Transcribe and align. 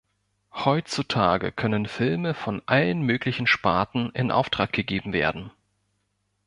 Heutzutage 0.55 1.51
können 1.51 1.85
Filme 1.85 2.33
von 2.33 2.63
allen 2.65 3.03
möglichen 3.03 3.45
Sparten 3.45 4.09
in 4.15 4.31
Auftrag 4.31 4.73
gegeben 4.73 5.13
werden. 5.13 5.51